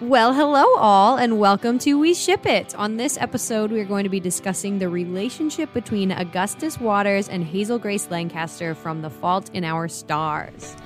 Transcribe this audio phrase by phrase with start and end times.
[0.00, 2.72] Well, hello, all, and welcome to We Ship It.
[2.76, 7.42] On this episode, we are going to be discussing the relationship between Augustus Waters and
[7.42, 10.76] Hazel Grace Lancaster from The Fault in Our Stars.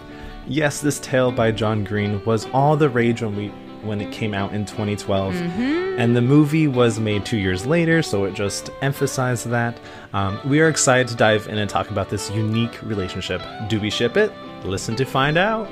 [0.46, 3.48] Yes, this tale by John Green was all the rage when we
[3.83, 8.24] when it came out in 2012, and the movie was made two years later, so
[8.24, 9.79] it just emphasized that.
[10.15, 13.42] Um, we are excited to dive in and talk about this unique relationship.
[13.69, 14.33] Do we ship it?
[14.65, 15.69] Listen to find out.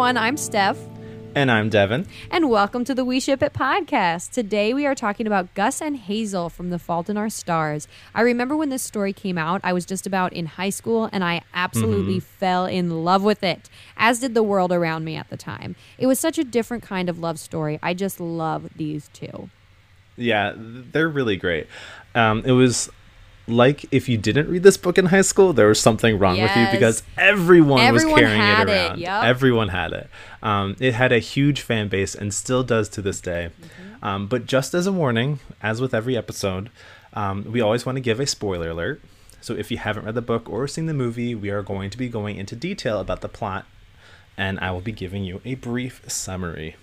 [0.00, 0.78] Everyone, I'm Steph,
[1.34, 2.06] And I'm Devin.
[2.30, 4.30] and welcome to the We Ship It podcast.
[4.30, 7.86] Today, we are talking about Gus and Hazel from The Fault in Our Stars.
[8.14, 11.22] I remember when this story came out, I was just about in high school, and
[11.22, 13.68] I absolutely fell in love with it,
[13.98, 15.76] as did the world around me at the time.
[15.98, 17.78] It was such a different kind of love story.
[17.82, 19.50] I just love these two.
[20.16, 21.66] Yeah, they're really great.
[22.14, 22.88] Um, it was
[23.46, 26.54] like if you didn't read this book in high school, there was something wrong with
[26.56, 29.24] you because everyone, Everyone was carrying had it it, around.
[29.26, 30.10] Everyone had it.
[30.42, 33.50] Um, it had a huge fan base and still does to this day.
[33.60, 34.04] Mm-hmm.
[34.04, 36.70] Um, but just as a warning, as with every episode,
[37.12, 39.02] um, we always want to give a spoiler alert.
[39.40, 41.98] So if you haven't read the book or seen the movie, we are going to
[41.98, 43.66] be going into detail about the plot,
[44.36, 46.76] and I will be giving you a brief summary.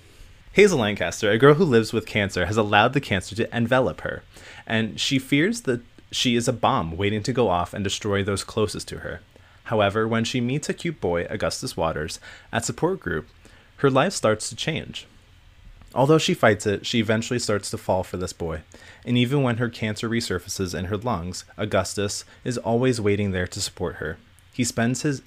[0.53, 4.23] Hazel Lancaster, a girl who lives with cancer, has allowed the cancer to envelop her,
[4.65, 8.43] and she fears that she is a bomb waiting to go off and destroy those
[8.43, 9.21] closest to her.
[9.65, 12.19] However, when she meets a cute boy, Augustus Waters,
[12.53, 13.27] at support group,
[13.77, 15.05] her life starts to change.
[15.93, 18.61] Although she fights it, she eventually starts to fall for this boy.
[19.05, 23.61] And even when her cancer resurfaces in her lungs, Augustus is always waiting there to
[23.61, 24.17] support her.
[24.53, 25.21] He spends his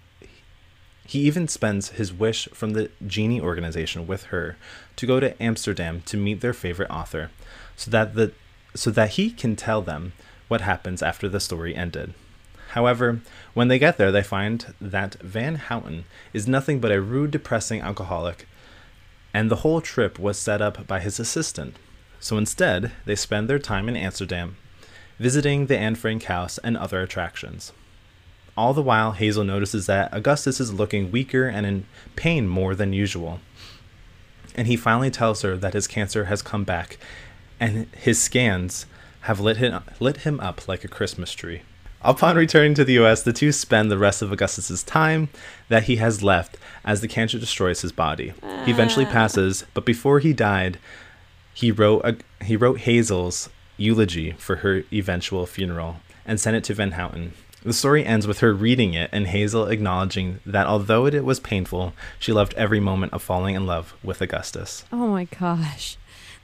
[1.06, 4.56] he even spends his wish from the Genie organization with her
[4.94, 7.30] to go to Amsterdam to meet their favorite author,
[7.74, 8.32] so that the
[8.76, 10.12] so that he can tell them
[10.50, 12.12] what happens after the story ended.
[12.70, 13.20] However,
[13.54, 17.80] when they get there, they find that Van Houten is nothing but a rude, depressing
[17.80, 18.46] alcoholic,
[19.32, 21.76] and the whole trip was set up by his assistant.
[22.19, 24.56] So instead, they spend their time in Amsterdam,
[25.19, 27.72] visiting the Anne Frank house and other attractions.
[28.56, 31.86] All the while, Hazel notices that Augustus is looking weaker and in
[32.16, 33.41] pain more than usual.
[34.56, 36.98] And he finally tells her that his cancer has come back,
[37.60, 38.86] and his scans
[39.22, 41.62] have lit him, lit him up like a Christmas tree.
[42.03, 45.28] Upon returning to the US, the two spend the rest of Augustus's time
[45.69, 48.32] that he has left as the cancer destroys his body.
[48.64, 49.12] He eventually ah.
[49.12, 50.78] passes, but before he died,
[51.53, 56.75] he wrote a, he wrote Hazel's eulogy for her eventual funeral and sent it to
[56.75, 57.34] Van Houten.
[57.62, 61.92] The story ends with her reading it and Hazel acknowledging that although it was painful,
[62.19, 64.84] she loved every moment of falling in love with Augustus.
[64.91, 65.98] Oh my gosh.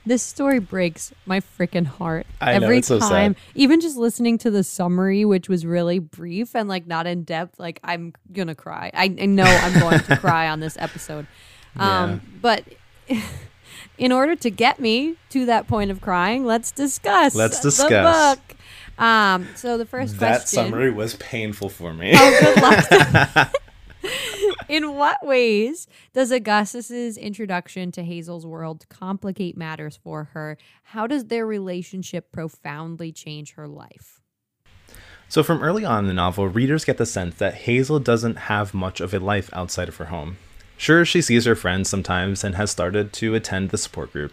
[0.07, 3.09] This story breaks my freaking heart I know, every it's so sad.
[3.09, 3.35] time.
[3.55, 7.59] Even just listening to the summary, which was really brief and like not in depth,
[7.59, 8.89] like I'm gonna cry.
[8.93, 11.27] I, I know I'm going to cry on this episode.
[11.79, 12.63] Um, But
[13.99, 17.35] in order to get me to that point of crying, let's discuss.
[17.35, 18.35] Let's the discuss.
[18.37, 18.57] book.
[19.03, 20.47] Um, so the first That question.
[20.65, 22.13] summary was painful for me.
[22.15, 23.53] Oh, good luck.
[24.69, 30.57] In what ways does Augustus's introduction to Hazel's world complicate matters for her?
[30.83, 34.21] How does their relationship profoundly change her life?
[35.29, 38.73] So, from early on in the novel, readers get the sense that Hazel doesn't have
[38.73, 40.37] much of a life outside of her home.
[40.77, 44.31] Sure, she sees her friends sometimes and has started to attend the support group,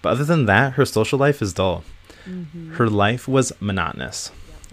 [0.00, 1.84] but other than that, her social life is dull.
[2.26, 2.74] Mm-hmm.
[2.74, 4.30] Her life was monotonous.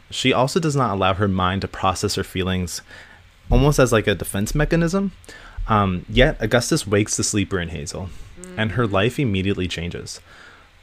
[0.09, 2.81] She also does not allow her mind to process her feelings
[3.51, 5.11] almost as like a defense mechanism.
[5.67, 8.09] Um, yet, Augustus wakes the sleeper in Hazel,
[8.57, 10.19] and her life immediately changes.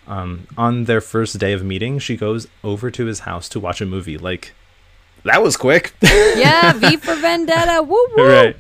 [0.07, 3.81] Um, on their first day of meeting, she goes over to his house to watch
[3.81, 4.17] a movie.
[4.17, 4.53] Like,
[5.25, 5.93] that was quick.
[6.39, 7.83] Yeah, V for Vendetta.
[7.83, 8.27] Woo woo.
[8.29, 8.57] right.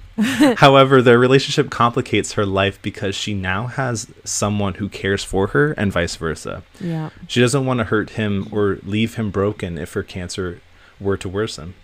[0.58, 5.72] However, their relationship complicates her life because she now has someone who cares for her
[5.72, 6.64] and vice versa.
[6.80, 7.10] Yeah.
[7.28, 10.60] She doesn't want to hurt him or leave him broken if her cancer
[10.98, 11.75] were to worsen.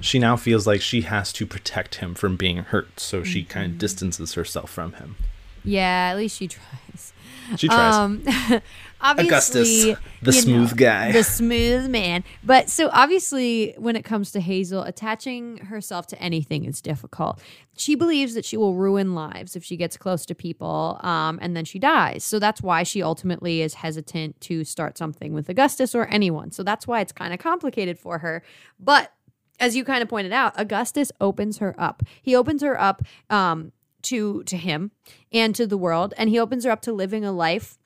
[0.00, 3.72] She now feels like she has to protect him from being hurt, so she kind
[3.72, 5.16] of distances herself from him.
[5.64, 7.12] Yeah, at least she tries.
[7.56, 7.94] She tries.
[7.94, 8.22] Um,
[9.00, 11.12] obviously, Augustus, the smooth know, guy.
[11.12, 12.24] the smooth man.
[12.44, 17.40] But so obviously, when it comes to Hazel, attaching herself to anything is difficult.
[17.76, 21.56] She believes that she will ruin lives if she gets close to people, um, and
[21.56, 22.24] then she dies.
[22.24, 26.52] So that's why she ultimately is hesitant to start something with Augustus or anyone.
[26.52, 28.42] So that's why it's kind of complicated for her.
[28.78, 29.12] But
[29.60, 32.02] as you kind of pointed out, Augustus opens her up.
[32.22, 33.72] He opens her up um,
[34.02, 34.90] to to him
[35.32, 37.78] and to the world, and he opens her up to living a life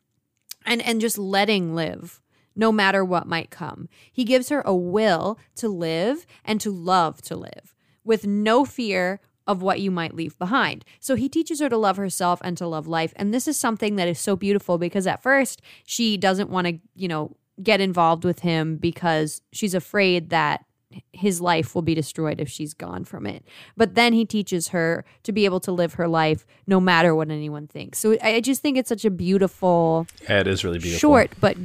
[0.64, 2.22] and and just letting live
[2.56, 3.88] no matter what might come.
[4.12, 7.74] He gives her a will to live and to love to live,
[8.04, 10.84] with no fear of what you might leave behind.
[11.00, 13.12] So he teaches her to love herself and to love life.
[13.16, 16.78] And this is something that is so beautiful because at first she doesn't want to,
[16.94, 20.64] you know, get involved with him because she's afraid that
[21.12, 23.44] his life will be destroyed if she's gone from it.
[23.76, 27.30] But then he teaches her to be able to live her life no matter what
[27.30, 27.98] anyone thinks.
[27.98, 30.98] So I just think it's such a beautiful, Yeah, it is really beautiful.
[30.98, 31.56] short but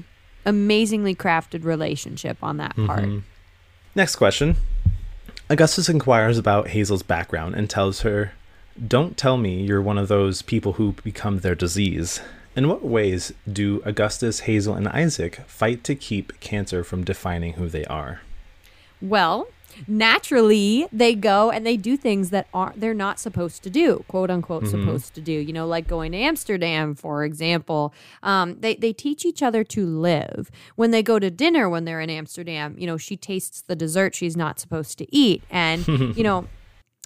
[0.45, 2.87] amazingly crafted relationship on that mm-hmm.
[2.87, 3.09] part.
[3.95, 4.55] Next question.
[5.49, 8.33] Augustus inquires about Hazel's background and tells her,
[8.87, 12.21] Don't tell me you're one of those people who become their disease.
[12.55, 17.67] In what ways do Augustus, Hazel, and Isaac fight to keep cancer from defining who
[17.67, 18.21] they are?
[19.01, 19.47] Well,
[19.87, 24.29] naturally they go and they do things that aren't they're not supposed to do quote
[24.29, 25.31] unquote supposed to do.
[25.31, 27.93] You know like going to amsterdam for example.
[28.23, 30.51] Um, they, they teach each other to live.
[30.75, 34.15] When they go to dinner when they're in amsterdam you know she tastes the dessert
[34.15, 35.43] she's not supposed to eat.
[35.49, 36.47] And you know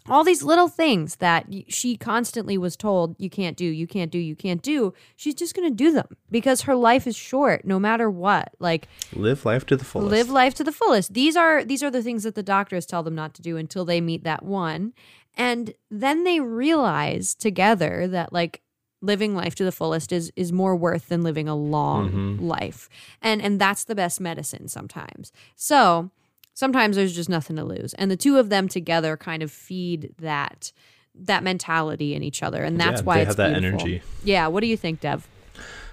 [0.09, 4.17] all these little things that she constantly was told you can't do you can't do
[4.17, 7.79] you can't do she's just going to do them because her life is short no
[7.79, 8.53] matter what.
[8.59, 10.11] Like Live life to the fullest.
[10.11, 11.13] live life to the fullest.
[11.13, 13.85] These are these are the things that the doctors tell them not to do until
[13.85, 14.93] they meet that one.
[15.35, 18.61] And then they realize together that like
[19.01, 22.45] living life to the fullest is is more worth than living a long mm-hmm.
[22.45, 22.89] life.
[23.21, 25.31] And and that's the best medicine sometimes.
[25.55, 26.11] So
[26.53, 30.13] sometimes there's just nothing to lose and the two of them together kind of feed
[30.19, 30.71] that
[31.15, 33.79] that mentality in each other and that's Yeah, why they it's have that beautiful.
[33.81, 34.01] energy.
[34.23, 35.27] yeah what do you think dev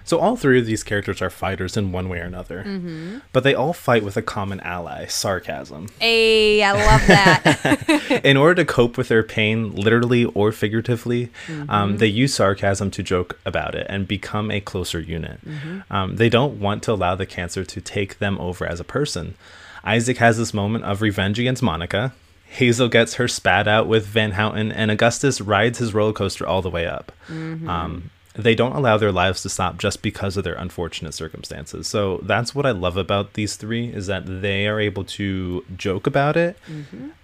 [0.03, 3.19] So all three of these characters are fighters in one way or another, Mm-hmm.
[3.33, 5.89] but they all fight with a common ally: sarcasm.
[5.99, 11.69] hey i love that in order to cope with their pain, literally or figuratively, Mm-hmm.
[11.69, 15.37] um, they use sarcasm to joke about it and become a closer unit.
[15.45, 15.93] Mm-hmm.
[15.93, 19.35] Um, they don't want to allow the cancer to take them over as a person.
[19.83, 22.13] Isaac has this moment of revenge against Monica.
[22.45, 26.61] Hazel gets her spat out with Van Houten, and Augustus rides his roller coaster all
[26.61, 27.11] the way up.
[27.27, 27.69] Mm-hmm.
[27.69, 31.87] Um, they don't allow their lives to stop just because of their unfortunate circumstances.
[31.87, 36.07] So that's what I love about these three is that they are able to joke
[36.07, 36.57] about it.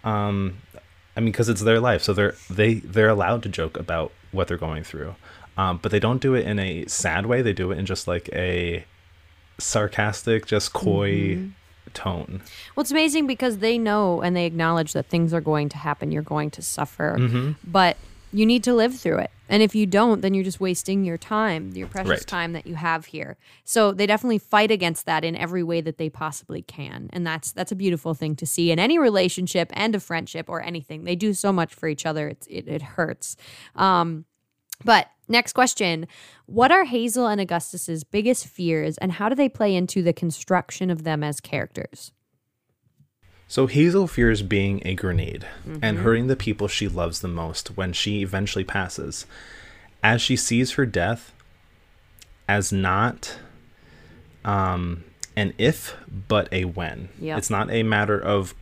[0.04, 0.58] Um,
[1.16, 4.48] I mean, because it's their life, so they're they they're allowed to joke about what
[4.48, 5.16] they're going through,
[5.58, 7.42] um, but they don't do it in a sad way.
[7.42, 8.86] They do it in just like a
[9.58, 11.50] sarcastic, just coy
[11.92, 12.42] tone.
[12.76, 16.12] Well, it's amazing because they know and they acknowledge that things are going to happen.
[16.12, 17.52] You're going to suffer, Mm-hmm.
[17.70, 17.98] but
[18.34, 19.32] you need to live through it.
[19.50, 22.28] And if you don't, then you're just wasting your time, your precious Right.
[22.28, 23.38] time that you have here.
[23.64, 27.10] So they definitely fight against that in every way that they possibly can.
[27.14, 30.62] And that's that's a beautiful thing to see in any relationship and a friendship or
[30.62, 31.06] anything.
[31.06, 32.28] They do so much for each other.
[32.28, 33.38] It's, it, it hurts.
[33.78, 34.26] Um,
[34.84, 36.08] but next question
[36.46, 40.90] What are Hazel and Augustus's biggest fears, and how do they play into the construction
[40.90, 42.12] of them as characters?
[43.48, 45.48] So Hazel fears being a grenade
[45.82, 49.26] and hurting the people she loves the most when she eventually passes.
[50.04, 51.34] As she sees her death
[52.48, 53.40] as not
[54.44, 55.96] um, an if,
[56.28, 57.08] but a when.
[57.22, 57.38] Yep.
[57.38, 58.54] It's not a matter of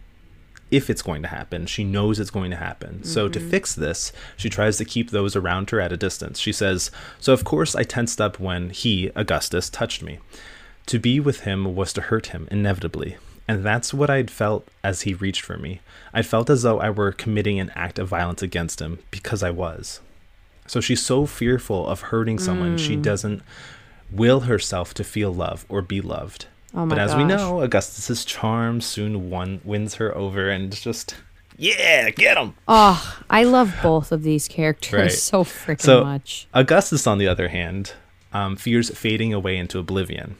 [0.72, 1.66] if it's going to happen.
[1.66, 3.04] She knows it's going to happen.
[3.04, 3.50] So to mm-hmm.
[3.50, 6.40] fix this, she tries to keep those around her at a distance.
[6.40, 10.20] She says, So of course I tensed up when he, Augustus, touched me.
[10.88, 13.18] To be with him was to hurt him, inevitably.
[13.48, 15.82] And that's what I'd felt as he reached for me.
[16.14, 19.52] I felt as though I were committing an act of violence against him because I
[19.52, 20.00] was.
[20.68, 23.04] So she's so fearful of hurting someone, she mm.
[23.04, 23.44] doesn't
[24.12, 26.48] will herself to feel love or be loved.
[26.76, 31.16] Oh but as we know, Augustus's charm soon won, wins her over and just,
[31.58, 32.54] yeah, get him.
[32.68, 35.12] Oh, I love both of these characters Right.
[35.12, 36.48] so freaking So much.
[36.54, 37.94] Augustus, on the other hand,
[38.34, 40.36] um, fears fading away into oblivion,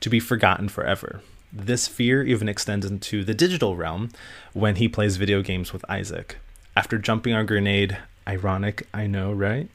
[0.00, 1.22] to be forgotten forever.
[1.50, 4.10] This fear even extends into the digital realm
[4.52, 6.36] when he plays video games with Isaac.
[6.76, 7.96] After jumping on a grenade,
[8.28, 9.70] ironic, I know, right?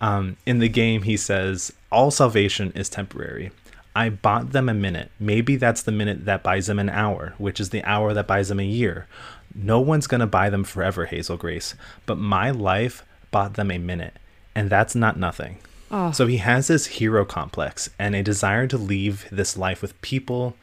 [0.00, 3.50] Um, in the game, he says, All salvation is temporary.
[3.96, 5.10] I bought them a minute.
[5.18, 8.48] Maybe that's the minute that buys them an hour, which is the hour that buys
[8.48, 9.06] them a year.
[9.54, 11.74] No one's going to buy them forever, Hazel Grace,
[12.06, 14.14] but my life bought them a minute,
[14.54, 15.58] and that's not nothing.
[15.90, 16.12] Oh.
[16.12, 20.54] So he has this hero complex and a desire to leave this life with people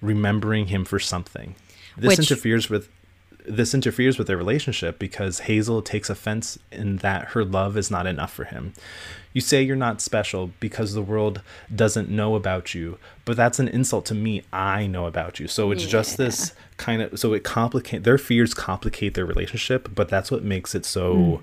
[0.00, 1.54] remembering him for something.
[1.96, 2.88] This Which- interferes with
[3.44, 8.06] this interferes with their relationship because Hazel takes offense in that her love is not
[8.06, 8.72] enough for him.
[9.32, 11.42] You say you're not special because the world
[11.74, 14.42] doesn't know about you, but that's an insult to me.
[14.52, 15.48] I know about you.
[15.48, 20.08] So it's just this kind of so it complicate their fears complicate their relationship, but
[20.08, 21.40] that's what makes it so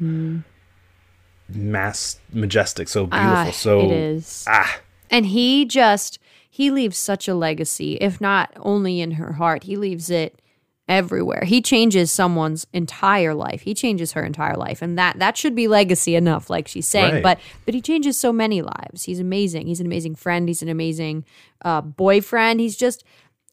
[1.49, 3.29] mass majestic, so beautiful.
[3.29, 4.45] Ah, so it is.
[4.47, 4.79] ah
[5.09, 6.17] And he just
[6.49, 10.40] he leaves such a legacy, if not only in her heart, he leaves it
[10.87, 11.43] everywhere.
[11.45, 13.61] He changes someone's entire life.
[13.61, 17.15] He changes her entire life, and that that should be legacy enough, like she's saying.
[17.15, 17.23] Right.
[17.23, 19.03] But but he changes so many lives.
[19.03, 19.67] He's amazing.
[19.67, 20.47] He's an amazing friend.
[20.47, 21.25] He's an amazing
[21.63, 22.59] uh, boyfriend.
[22.59, 23.03] He's just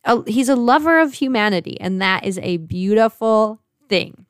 [0.04, 4.26] a, he's a lover of humanity, and that is a beautiful thing.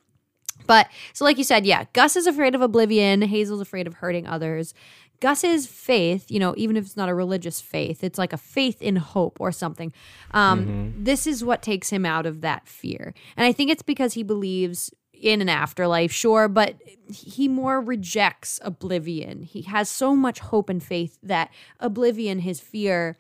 [0.67, 3.23] But so, like you said, yeah, Gus is afraid of oblivion.
[3.23, 4.75] Hazel's afraid of hurting others.
[5.21, 8.81] Gus's faith, you know, even if it's not a religious faith, it's like a faith
[8.81, 9.93] in hope or something.
[10.33, 13.15] Um, This is what takes him out of that fear.
[13.37, 16.77] And I think it's because he believes in an afterlife, sure, but
[17.13, 19.43] he more rejects oblivion.
[19.43, 23.19] He has so much hope and faith that oblivion, his fear,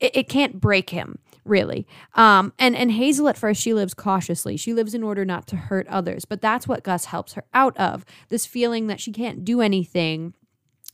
[0.00, 4.58] it, it can't break him really um and and hazel at first she lives cautiously
[4.58, 7.74] she lives in order not to hurt others but that's what gus helps her out
[7.78, 10.34] of this feeling that she can't do anything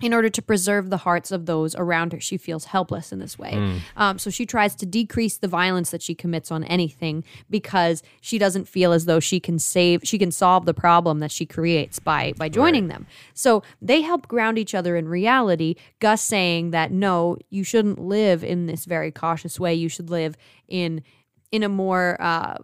[0.02, 2.20] in order to preserve the hearts of those around her.
[2.20, 3.80] She feels helpless in this way.
[3.96, 8.36] Um, so she tries to decrease the violence that she commits on anything because she
[8.38, 11.98] doesn't feel as though she can save she can solve the problem that she creates
[11.98, 13.06] by by joining them.
[13.32, 18.44] So they help ground each other in reality gus saying that no you shouldn't live
[18.44, 19.72] in this very cautious way.
[19.74, 20.36] You should live
[20.68, 21.02] in
[21.50, 22.58] in a more uh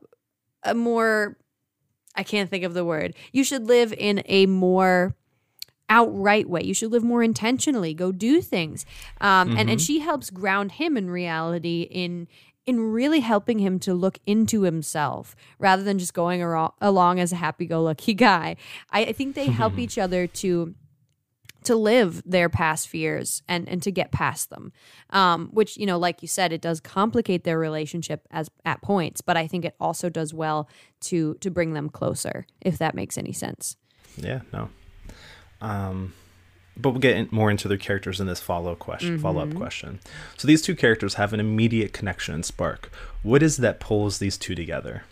[0.64, 1.38] a more
[2.14, 3.14] i can't think of the word.
[3.32, 5.14] You should live in a more
[5.92, 6.62] outright way.
[6.62, 7.92] You should live more intentionally.
[7.92, 8.86] Go do things.
[9.20, 12.26] Um, and and she helps ground him in reality in
[12.64, 17.32] in really helping him to look into himself rather than just going aro- along as
[17.32, 18.56] a happy-go-lucky guy.
[18.90, 20.74] I, I think they help each other to
[21.64, 24.72] to live their past fears and and to get past them
[25.10, 29.20] um, which you know like you said it does complicate their relationship as at points
[29.20, 30.68] but i think it also does well
[31.00, 33.76] to to bring them closer if that makes any sense
[34.16, 34.70] Yeah, no.
[35.62, 36.12] Um,
[36.76, 40.00] but we'll get in, more into their characters in this follow question, follow up question.
[40.36, 42.90] So these two characters have an immediate connection and spark.
[43.22, 45.04] What is that pulls these two together?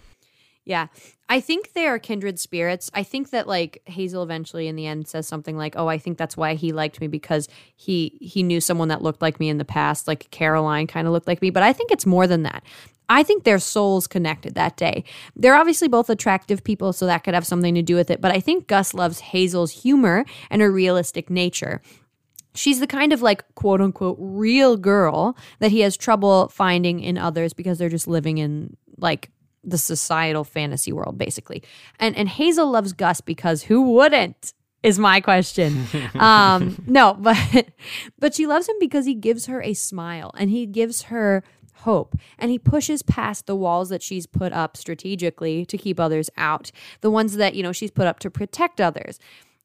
[0.64, 0.86] Yeah.
[1.28, 2.90] I think they are kindred spirits.
[2.92, 6.18] I think that like Hazel eventually in the end says something like, "Oh, I think
[6.18, 9.58] that's why he liked me because he he knew someone that looked like me in
[9.58, 12.42] the past, like Caroline kind of looked like me." But I think it's more than
[12.42, 12.64] that.
[13.10, 15.02] I think their souls connected that day.
[15.34, 18.30] They're obviously both attractive people, so that could have something to do with it, but
[18.30, 21.82] I think Gus loves Hazel's humor and her realistic nature.
[22.54, 27.18] She's the kind of like quote unquote real girl that he has trouble finding in
[27.18, 29.30] others because they're just living in like
[29.64, 31.62] the societal fantasy world basically.
[31.98, 34.52] And and Hazel loves Gus because who wouldn't?
[34.82, 35.86] Is my question.
[36.14, 37.36] um no, but
[38.18, 41.44] but she loves him because he gives her a smile and he gives her
[41.80, 42.16] hope.
[42.38, 46.70] And he pushes past the walls that she's put up strategically to keep others out
[47.00, 49.18] the ones that you know she's put up to protect others.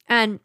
[0.08, 0.40] And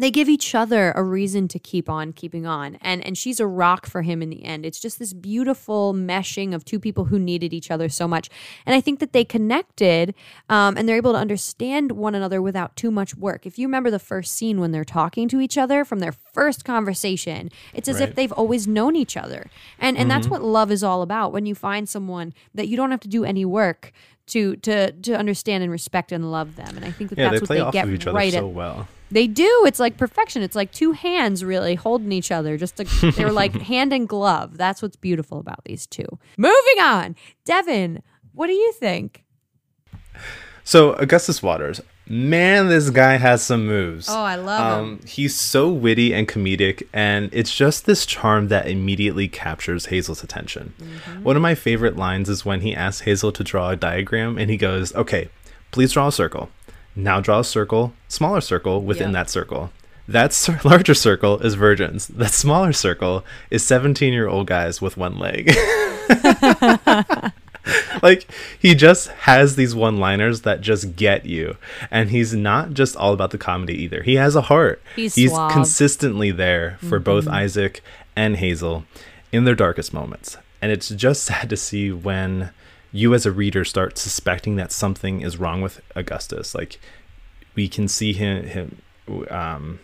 [0.00, 3.46] they give each other a reason to keep on keeping on and and she's a
[3.46, 4.64] rock for him in the end.
[4.64, 8.30] It's just this beautiful meshing of two people who needed each other so much
[8.64, 10.14] and i think that they connected
[10.48, 13.46] um, and they're able to understand one another without too much work.
[13.46, 16.64] If you remember the first scene when they're talking to each other from their first
[16.64, 20.82] conversation it's as if they've always known each other and and that's what love is
[20.82, 21.32] all about.
[21.32, 23.92] When you find someone that you don't have to do any work
[24.28, 27.48] to to to understand and respect and love them and i think that Yeah, that's
[27.48, 28.88] they what they get of each other right so at well.
[29.10, 29.64] They do.
[29.66, 30.42] It's like perfection.
[30.42, 32.56] It's like two hands really holding each other.
[32.56, 34.56] Just to, they're like hand and glove.
[34.56, 36.06] That's what's beautiful about these two.
[36.36, 38.02] Moving on, Devin.
[38.32, 39.24] What do you think?
[40.64, 44.08] So Augustus Waters, man, this guy has some moves.
[44.08, 44.84] Oh, I love him.
[44.84, 50.22] Um, he's so witty and comedic, and it's just this charm that immediately captures Hazel's
[50.22, 50.74] attention.
[50.78, 51.22] Mm-hmm.
[51.24, 54.50] One of my favorite lines is when he asks Hazel to draw a diagram, and
[54.50, 55.28] he goes, "Okay,
[55.70, 56.50] please draw a circle.
[56.96, 59.12] Now draw a circle, smaller circle within Yep.
[59.14, 59.70] that circle."
[60.08, 62.08] That larger circle is virgins.
[62.08, 65.54] That smaller circle is 17 year old guys with one leg.
[68.02, 68.26] like
[68.58, 71.56] he just has these one liners that just get you
[71.90, 75.52] and he's not just all about the comedy either he has a heart He's suave.
[75.52, 77.34] consistently there for both mm-hmm.
[77.34, 77.82] isaac
[78.16, 78.84] and hazel
[79.30, 82.50] in their darkest moments and it's just sad to see when
[82.92, 86.80] you as a reader start suspecting that something is wrong with augustus like
[87.54, 88.82] we can see him him
[89.30, 89.78] um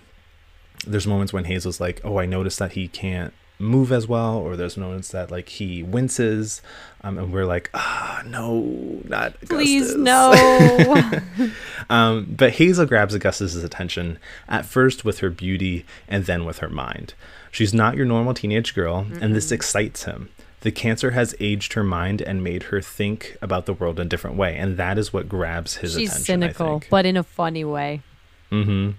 [0.86, 4.56] there's moments when Hazel's like, "Oh, I noticed that he can't move as well," or
[4.56, 6.62] there's moments that like he winces,
[7.02, 8.60] um, and we're like, "Ah, no,
[9.04, 9.48] not Augustus.
[9.48, 11.20] Please no.
[11.88, 16.68] Um, but Hazel grabs Augustus's attention at first with her beauty and then with her
[16.68, 17.14] mind.
[17.52, 20.28] She's not your normal teenage girl, and this excites him.
[20.60, 24.08] The cancer has aged her mind and made her think about the world in a
[24.08, 26.42] different way, and that is what grabs his She's attention.
[26.42, 28.02] I cynical, but in a funny way.
[28.50, 28.92] Mm-hmm.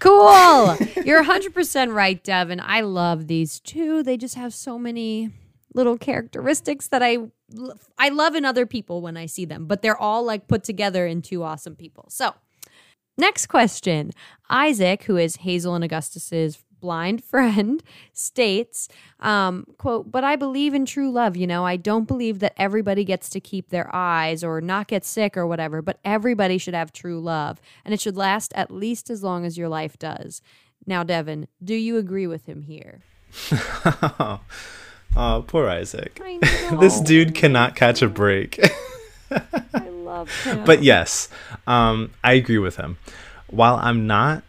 [0.00, 0.76] Cool.
[1.04, 2.60] You're 100% right, Devin.
[2.60, 4.02] I love these two.
[4.02, 5.30] They just have so many
[5.72, 7.18] little characteristics that I
[7.98, 11.06] I love in other people when I see them, but they're all like put together
[11.06, 12.06] in two awesome people.
[12.08, 12.34] So,
[13.18, 14.12] next question.
[14.50, 18.88] Isaac, who is Hazel and Augustus's blind friend states
[19.20, 21.64] um, quote but i believe in true love you know.
[21.64, 25.46] I don't believe that everybody gets to keep their eyes or not get sick or
[25.46, 29.46] whatever but everybody should have true love and it should last at least as long
[29.46, 30.42] as your life does.
[30.86, 33.00] Now devin do you agree with him here?
[35.16, 36.20] Oh poor isaac.
[36.80, 38.58] This dude cannot catch a break.
[39.30, 40.64] I love him.
[40.64, 41.28] but yes
[41.66, 42.98] um, i agree with him.
[43.48, 44.42] While i'm not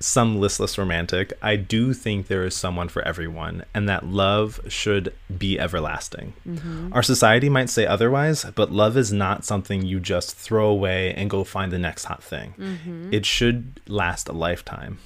[0.00, 5.14] some listless romantic, I do think there is someone for everyone, and that love should
[5.36, 6.34] be everlasting.
[6.46, 6.92] Mm-hmm.
[6.92, 11.30] Our society might say otherwise, but love is not something you just throw away and
[11.30, 12.54] go find the next hot thing.
[12.58, 13.12] Mm-hmm.
[13.12, 14.98] It should last a lifetime.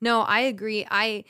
[0.00, 0.86] No, I agree.
[0.90, 1.24] I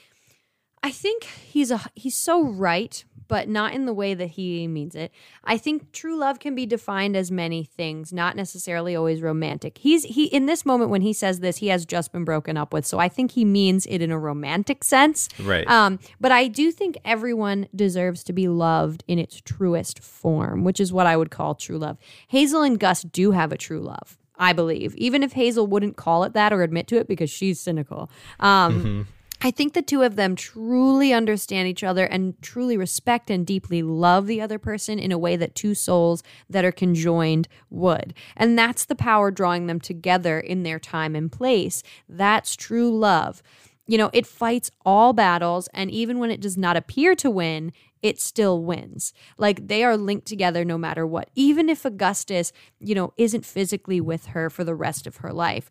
[0.82, 4.94] I think he's a he's so right, but not in the way that he means
[4.94, 5.12] it.
[5.44, 9.78] I think true love can be defined as many things, not necessarily always romantic.
[9.78, 12.72] He's he in this moment when he says this, he has just been broken up
[12.72, 12.86] with.
[12.86, 15.28] So I think he means it in a romantic sense.
[15.38, 15.68] Right.
[15.68, 20.80] Um, but I do think everyone deserves to be loved in its truest form, which
[20.80, 21.98] is what I would call true love.
[22.28, 24.18] Hazel and Gus do have a true love.
[24.40, 27.58] I believe, even if Hazel wouldn't call it that or admit to it because she's
[27.58, 28.08] cynical.
[28.38, 29.08] Um,
[29.40, 33.82] I think the two of them truly understand each other and truly respect and deeply
[33.82, 38.14] love the other person in a way that two souls that are conjoined would.
[38.36, 41.84] And that's the power drawing them together in their time and place.
[42.08, 43.42] That's true love.
[43.86, 47.72] You know, it fights all battles, and even when it does not appear to win,
[48.02, 49.12] it still wins.
[49.38, 51.30] Like they are linked together no matter what.
[51.34, 55.70] Even if Augustus, you know, isn't physically with her for the rest of her life,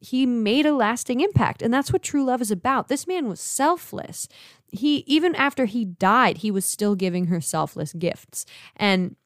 [0.00, 2.88] he made a lasting impact and that's what true love is about.
[2.88, 4.28] This man was selfless.
[4.70, 8.44] He even after he died he was still giving her selfless gifts.
[8.76, 9.16] And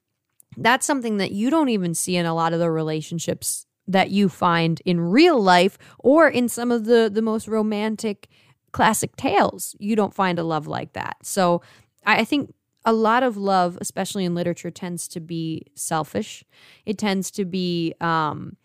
[0.57, 4.29] that's something that you don't even see in a lot of the relationships that you
[4.29, 8.29] find in real life or in some of the the most romantic
[8.73, 9.75] classic tales.
[9.81, 11.17] You don't find a love like that.
[11.23, 11.63] So
[12.07, 12.55] i, I think
[12.85, 16.45] a lot of love especially in literature tends to be selfish.
[16.87, 18.57] It tends to be um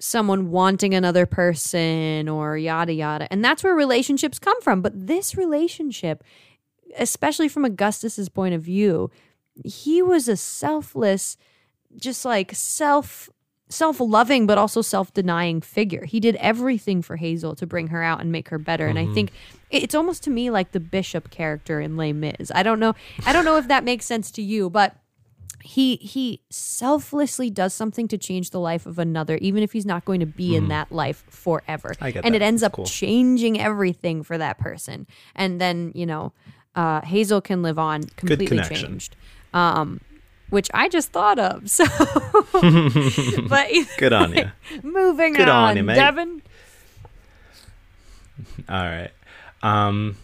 [0.00, 3.30] someone wanting another person or yada yada.
[3.30, 4.80] And that's where relationships come from.
[4.82, 6.24] But this relationship,
[6.98, 9.10] especially from Augustus's point of view,
[9.64, 11.36] he was a selfless,
[11.96, 13.28] just like self
[13.68, 16.04] self-loving but also self-denying figure.
[16.04, 18.88] He did everything for Hazel to bring her out and make her better.
[18.88, 19.14] And I mm-hmm.
[19.14, 19.32] think
[19.70, 22.50] it's almost to me like the bishop character in Les Mis.
[22.52, 24.96] I don't know I don't know if that makes sense to you, but
[25.62, 30.04] he he selflessly does something to change the life of another even if he's not
[30.04, 32.42] going to be in that life forever I get and that.
[32.42, 32.84] it ends That's up cool.
[32.86, 36.32] changing everything for that person and then you know
[36.74, 39.16] uh, hazel can live on completely changed
[39.52, 40.00] um,
[40.50, 41.84] which i just thought of so
[43.48, 43.68] but
[43.98, 44.50] Good on you.
[44.82, 45.94] moving Good on on, you, mate.
[45.96, 46.42] devin
[48.68, 49.10] All right.
[49.62, 50.16] Um,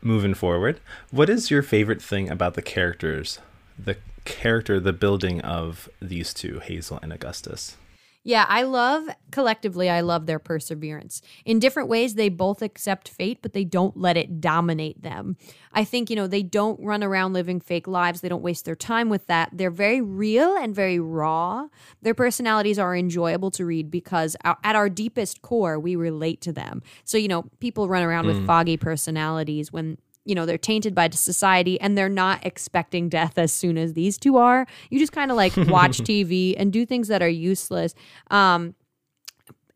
[0.00, 3.38] moving forward, what is your favorite thing about the characters,
[3.78, 7.76] the character, the building of these two, Hazel and Augustus?
[8.24, 11.22] Yeah, I love collectively, I love their perseverance.
[11.44, 15.36] In different ways, they both accept fate, but they don't let it dominate them.
[15.72, 18.20] I think, you know, they don't run around living fake lives.
[18.20, 19.50] They don't waste their time with that.
[19.52, 21.66] They're very real and very raw.
[22.02, 26.52] Their personalities are enjoyable to read because our, at our deepest core, we relate to
[26.52, 26.82] them.
[27.04, 28.46] So, you know, people run around with hmm.
[28.46, 33.52] foggy personalities when you know they're tainted by society and they're not expecting death as
[33.52, 37.08] soon as these two are you just kind of like watch tv and do things
[37.08, 37.94] that are useless
[38.30, 38.74] um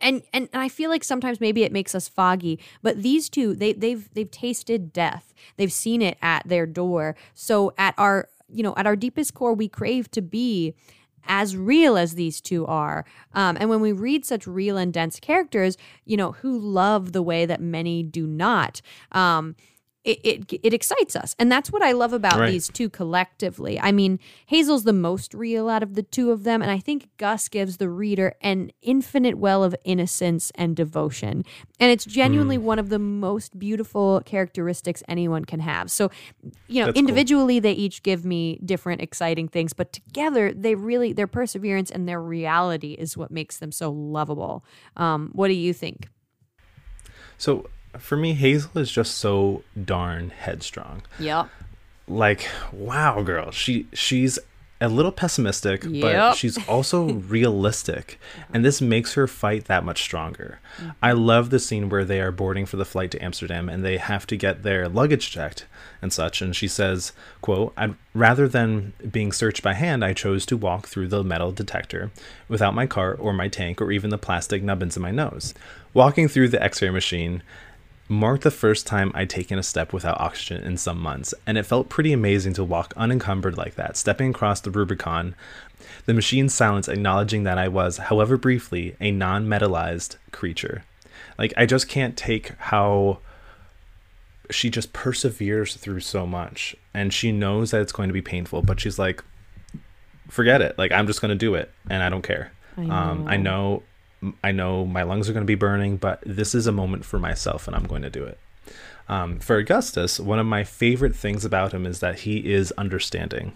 [0.01, 3.55] and, and and I feel like sometimes maybe it makes us foggy, but these two
[3.55, 5.33] they they've they've tasted death.
[5.57, 7.17] They've seen it at their door.
[7.33, 10.75] So at our you know at our deepest core, we crave to be
[11.29, 13.05] as real as these two are.
[13.35, 17.23] Um, and when we read such real and dense characters, you know, who love the
[17.23, 18.81] way that many do not,
[19.13, 19.57] um,
[20.07, 22.53] it, it it excites us, and that's what I love about Right.
[22.53, 23.79] these two collectively.
[23.81, 27.09] I mean, Hazel's the most real out of the two of them, and I think
[27.19, 31.45] Gus gives the reader an infinite well of innocence and devotion,
[31.81, 35.91] and it's genuinely one of the most beautiful characteristics anyone can have.
[35.91, 36.11] So,
[36.69, 37.01] you know, That's cool.
[37.01, 42.09] individually they each give me different exciting things, but together they really their perseverance and
[42.09, 44.65] their reality is what makes them so lovable.
[44.97, 46.09] Um, what do you think?
[47.39, 51.03] So for me, Hazel is just so darn headstrong.
[51.19, 51.49] Yep.
[52.09, 54.39] Like, wow, girl, she she's
[54.81, 56.03] a little pessimistic, Yep.
[56.03, 58.21] but she's also realistic.
[58.53, 60.61] And this makes her fight that much stronger.
[61.03, 61.21] I mm-hmm.
[61.21, 64.27] love the scene where they are boarding for the flight to Amsterdam and they have
[64.27, 65.67] to get their luggage checked
[66.03, 66.43] and such.
[66.43, 70.89] And she says, quote, I'd, rather than being searched by hand, I chose to walk
[70.89, 72.11] through the metal detector
[72.49, 75.55] without my cart or my tank or even the plastic nubbins in my nose.
[75.95, 77.43] Walking through the x-ray machine
[78.09, 81.65] marked the first time I'd taken a step without oxygen in some months, and it
[81.65, 85.35] felt pretty amazing to walk unencumbered like that, stepping across the Rubicon,
[86.07, 90.85] the machine's silence acknowledging that I was, however briefly, a non metalized creature.
[91.39, 93.19] Like, I just can't take how
[94.51, 98.63] she just perseveres through so much, and she knows that it's going to be painful,
[98.63, 99.23] but she's like,
[100.29, 100.79] forget it.
[100.79, 102.53] Like, I'm just going to do it, and I don't care.
[102.79, 103.83] I Um, I know
[104.43, 107.19] I know my lungs are going to be burning, but this is a moment for
[107.19, 108.39] myself and I'm going to do it.
[109.09, 113.53] Um, for Augustus, one of my favorite things about him is that he is understanding.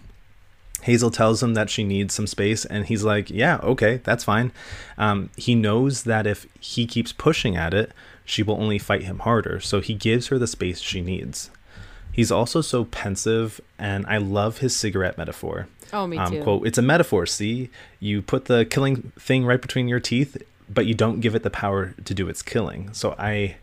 [0.83, 4.51] Hazel tells him that she needs some space, and he's like, Yeah, okay, that's fine.
[4.97, 7.91] Um, he knows that if he keeps pushing at it,
[8.25, 11.51] she will only fight him harder, so he gives her the space she needs.
[12.11, 15.67] He's also so pensive, and I love his cigarette metaphor.
[15.93, 16.41] Oh, me Um, too.
[16.43, 17.69] quote, it's a metaphor, see?
[17.99, 20.41] You put the killing thing right between your teeth,
[20.73, 22.93] but you don't give it the power to do its killing.
[22.93, 23.55] So I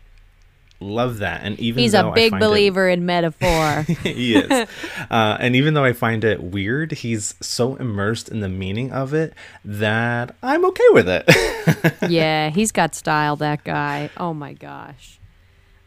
[0.79, 1.41] love that.
[1.43, 3.81] And even He's though a big find it- believer in metaphor.
[4.03, 4.67] he is.
[5.09, 9.13] Uh, and even though I find it weird, he's so immersed in the meaning of
[9.13, 9.33] it
[9.65, 11.25] that I'm okay with it.
[12.09, 14.09] yeah, he's got style, that guy.
[14.17, 15.18] Oh my gosh.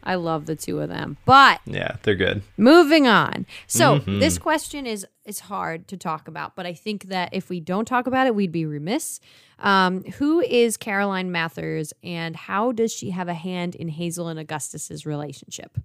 [0.03, 1.17] I love the two of them.
[1.25, 2.41] But yeah, they're good.
[2.57, 3.45] moving on.
[3.67, 4.19] So Mm-hmm.
[4.19, 7.85] this question is is hard to talk about, but I think that if we don't
[7.85, 9.21] talk about it, we'd be remiss.
[9.59, 14.37] Um, who is Caroline Mathers, and how does she have a hand in Hazel and
[14.37, 15.77] Augustus's relationship?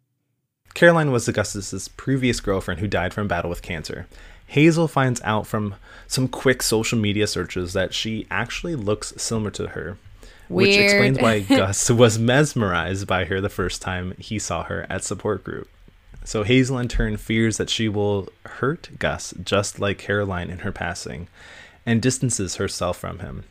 [0.74, 4.06] Caroline was Augustus's previous girlfriend who died from battle with cancer.
[4.46, 5.74] Hazel finds out from
[6.06, 9.98] some quick social media searches that she actually looks similar to her,
[10.48, 15.04] which explains why Gus was mesmerized by her the first time he saw her at
[15.04, 15.68] support group.
[16.24, 20.72] So Hazel in turn fears that she will hurt Gus just like Caroline in her
[20.72, 21.28] passing
[21.86, 23.44] and distances herself from him.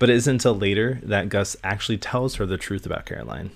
[0.00, 3.50] But it isn't until later that Gus actually tells her the truth about Caroline.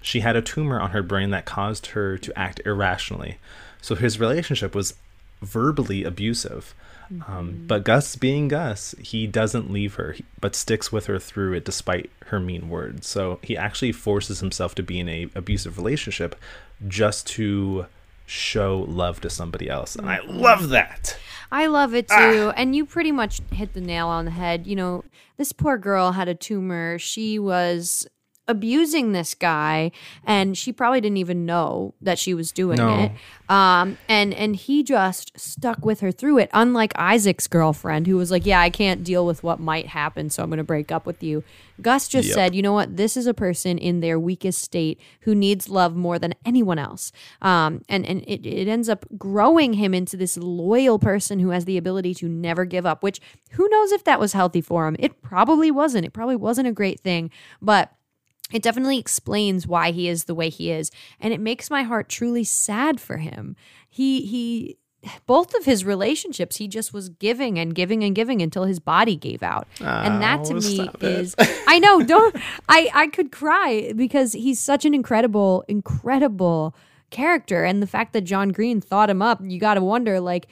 [0.00, 3.38] She had a tumor on her brain that caused her to act irrationally.
[3.82, 4.94] So his relationship was
[5.42, 6.74] verbally abusive.
[7.10, 7.66] Um, mm-hmm.
[7.66, 12.10] but Gus, being Gus, he doesn't leave her, but sticks with her through it despite
[12.26, 13.06] her mean words.
[13.06, 16.36] So he actually forces himself to be in a abusive relationship
[16.86, 17.86] just to
[18.26, 19.96] show love to somebody else.
[19.96, 20.38] And I mm-hmm.
[20.38, 21.16] love that.
[21.50, 22.30] I love it ah.
[22.30, 22.52] too.
[22.56, 24.66] And you pretty much hit the nail on the head.
[24.66, 25.04] You know,
[25.36, 26.98] this poor girl had a tumor.
[26.98, 28.06] She was
[28.48, 29.90] abusing this guy
[30.24, 33.04] and she probably didn't even know that she was doing No.
[33.04, 33.12] it.
[33.48, 38.30] Um and and he just stuck with her through it unlike Isaac's girlfriend who was
[38.30, 41.06] like, "Yeah, I can't deal with what might happen, so I'm going to break up
[41.06, 41.44] with you."
[41.80, 42.34] Gus just Yep.
[42.34, 42.96] said, "You know what?
[42.96, 47.10] This is a person in their weakest state who needs love more than anyone else."
[47.40, 51.64] Um and and it, it ends up growing him into this loyal person who has
[51.64, 53.20] the ability to never give up, which
[53.52, 54.96] who knows if that was healthy for him.
[54.98, 56.04] It probably wasn't.
[56.04, 57.30] It probably wasn't a great thing,
[57.62, 57.92] but
[58.52, 62.08] it definitely explains why he is the way he is and it makes my heart
[62.08, 63.56] truly sad for him.
[63.88, 64.78] He he
[65.26, 69.14] both of his relationships he just was giving and giving and giving until his body
[69.14, 69.68] gave out.
[69.80, 71.34] And that oh, to Oh, me is
[71.68, 72.34] i know don't
[72.68, 76.74] i i could cry because he's such an incredible incredible
[77.10, 80.46] character and the fact that john green thought him up you got to wonder like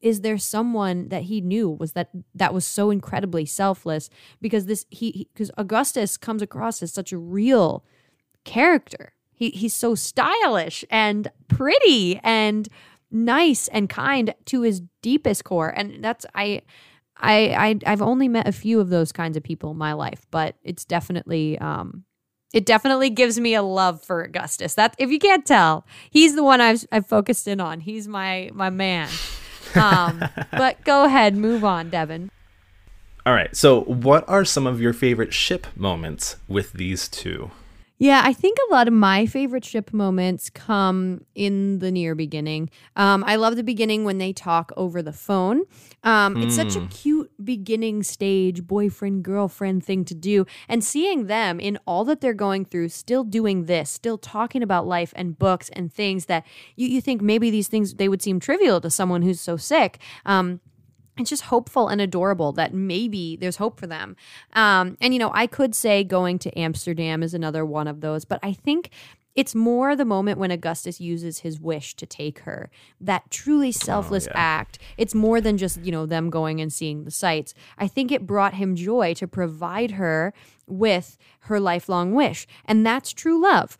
[0.00, 4.10] is there someone that he knew was that that was so incredibly selfless?
[4.40, 7.84] Because this he because augustus comes across as such a real
[8.44, 9.12] character.
[9.32, 12.68] He he's so stylish and pretty and
[13.10, 15.70] nice and kind to his deepest core.
[15.70, 16.62] And that's i
[17.20, 20.26] I, I I've only met a few of those kinds of people in my life,
[20.30, 22.04] but it's definitely um
[22.52, 24.74] it definitely gives me a love for Augustus.
[24.74, 27.80] That if you can't tell, he's the one I've I've focused in on.
[27.80, 29.08] He's my my man.
[29.74, 32.30] Um, but go ahead, move on, Devin.
[33.26, 33.54] All right.
[33.54, 37.50] So, what are some of your favorite ship moments with these two?
[38.00, 42.70] Yeah, I think a lot of my favorite ship moments come in the near beginning.
[42.94, 45.62] Um, I love the beginning when they talk over the phone.
[46.04, 50.46] Um, It's such a cute beginning stage boyfriend girlfriend thing to do.
[50.68, 54.86] And seeing them in all that they're going through, still doing this, still talking about
[54.86, 58.38] life and books and things that you, you think maybe these things they would seem
[58.38, 59.98] trivial to someone who's so sick.
[60.24, 60.60] Um,
[61.18, 64.16] it's just hopeful and adorable that maybe there's hope for them.
[64.52, 68.24] Um, and you know, I could say going to Amsterdam is another one of those,
[68.24, 68.90] but I think
[69.38, 72.70] It's more the moment when Augustus uses his wish to take her.
[73.00, 74.32] That truly selfless yeah.
[74.34, 74.80] act.
[74.96, 77.54] It's more than just, you know, them going and seeing the sights.
[77.78, 80.34] I think it brought him joy to provide her
[80.66, 82.48] with her lifelong wish.
[82.64, 83.78] And that's true love.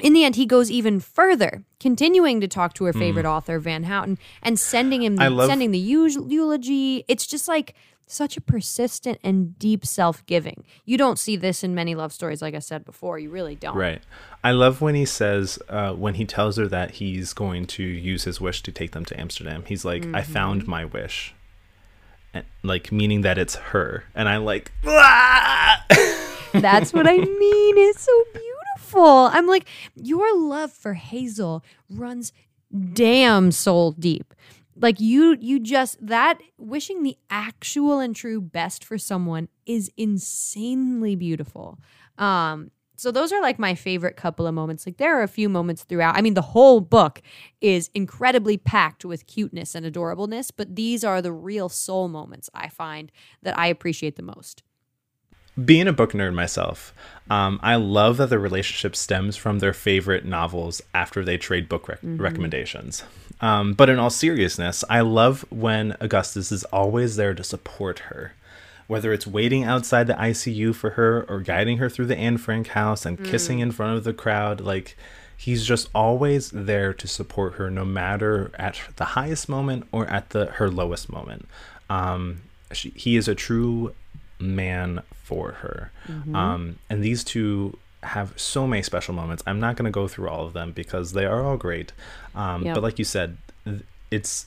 [0.00, 3.84] In the end, he goes even further, continuing to talk to her favorite author, Van
[3.84, 7.04] Houten, and sending him the, love- sending the eulogy.
[7.08, 7.74] It's just like
[8.10, 10.64] such a persistent and deep self giving.
[10.84, 13.18] You don't see this in many love stories, like I said before.
[13.18, 13.76] You really don't.
[13.76, 14.00] Right.
[14.42, 18.24] I love when he says, uh, when he tells her that he's going to use
[18.24, 19.64] his wish to take them to Amsterdam.
[19.66, 21.34] He's like, I found my wish.
[22.32, 24.04] And, like, meaning that it's her.
[24.14, 24.72] And I like!
[26.52, 27.78] That's what I mean.
[27.78, 28.57] It's so beautiful.
[28.96, 32.32] I'm like, your love for Hazel runs
[32.92, 34.34] damn soul deep.
[34.80, 41.16] Like you you just that wishing the actual and true best for someone is insanely
[41.16, 41.78] beautiful.
[42.16, 44.84] Um so those are like my favorite couple of moments.
[44.84, 46.16] Like there are a few moments throughout.
[46.16, 47.22] I mean the whole book
[47.60, 52.68] is incredibly packed with cuteness and adorableness, but these are the real soul moments I
[52.68, 53.10] find
[53.42, 54.62] that I appreciate the most.
[55.64, 56.92] Being a book nerd myself,
[57.30, 61.88] um, I love that the relationship stems from their favorite novels after they trade book
[61.88, 63.02] rec- recommendations.
[63.40, 68.32] Um, but in all seriousness, I love when Augustus is always there to support her.
[68.86, 72.68] Whether it's waiting outside the ICU for her or guiding her through the Anne Frank
[72.68, 74.96] house and kissing in front of the crowd, like
[75.36, 80.30] he's just always there to support her, no matter at the highest moment or at
[80.30, 81.46] the her lowest moment.
[81.90, 82.40] Um,
[82.72, 83.94] she, he is a true
[84.38, 85.90] man for her.
[86.34, 89.42] Um, and these two have so many special moments.
[89.46, 91.92] I'm not going to go through all of them because they are all great.
[92.34, 92.74] Um, Yep.
[92.74, 93.36] But like you said,
[94.10, 94.46] it's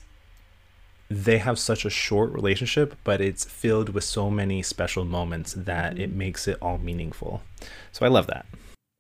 [1.09, 5.99] they have such a short relationship, but it's filled with so many special moments that
[5.99, 7.41] it makes it all meaningful.
[7.91, 8.45] So I love that.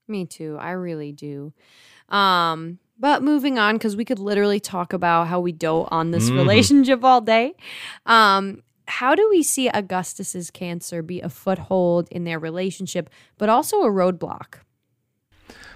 [0.09, 0.57] Me too.
[0.59, 1.53] I really do.
[2.09, 6.29] Um, but moving on, because we could literally talk about how we dote on this
[6.29, 6.35] Mhm.
[6.35, 7.53] relationship all day.
[8.05, 13.81] Um, how do we see Augustus's cancer be a foothold in their relationship, but also
[13.81, 14.59] a roadblock?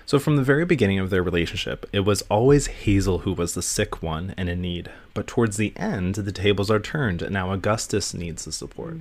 [0.08, 3.63] So, from the very beginning of their relationship, it was always Hazel who was the
[3.63, 4.91] sick one and in need.
[5.15, 8.98] But towards the end, the tables are turned, and now Augustus needs the support.